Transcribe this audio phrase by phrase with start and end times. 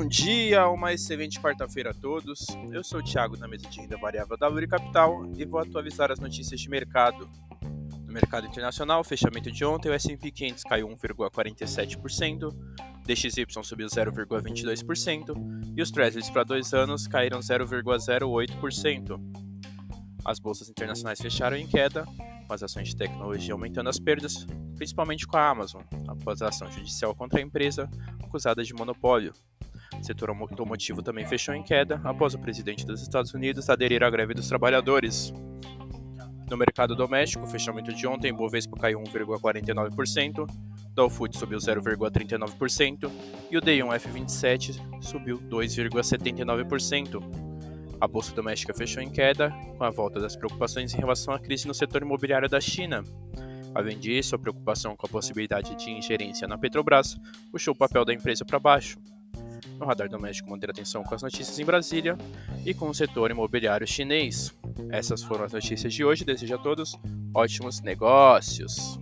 [0.00, 2.46] dia, uma excelente quarta-feira a todos.
[2.72, 6.10] Eu sou o Thiago da mesa de renda variável da Luri Capital e vou atualizar
[6.10, 7.28] as notícias de mercado.
[8.06, 12.54] No mercado internacional, fechamento de ontem, o S&P 500 caiu 1,47%,
[13.04, 15.34] DXY subiu 0,22%
[15.76, 19.20] e os Treasuries para dois anos caíram 0,08%.
[20.24, 22.06] As bolsas internacionais fecharam em queda,
[22.46, 24.46] com as ações de tecnologia aumentando as perdas,
[24.76, 27.88] principalmente com a Amazon, após a ação judicial contra a empresa
[28.22, 29.32] acusada de monopólio.
[30.02, 34.34] Setor automotivo também fechou em queda após o presidente dos Estados Unidos aderir à greve
[34.34, 35.32] dos trabalhadores.
[36.50, 40.46] No mercado doméstico, o fechamento de ontem, Bovespa caiu 1,49%,
[40.92, 43.10] Dow Food subiu 0,39%
[43.50, 47.22] e o D1 F27 subiu 2,79%.
[48.00, 51.68] A bolsa doméstica fechou em queda, com a volta das preocupações em relação à crise
[51.68, 53.04] no setor imobiliário da China.
[53.74, 57.16] Além disso, a preocupação com a possibilidade de ingerência na Petrobras
[57.50, 58.98] puxou o papel da empresa para baixo.
[59.82, 62.16] No radar doméstico, manter atenção com as notícias em Brasília
[62.64, 64.54] e com o setor imobiliário chinês.
[64.90, 66.24] Essas foram as notícias de hoje.
[66.24, 66.96] Desejo a todos
[67.34, 69.01] ótimos negócios.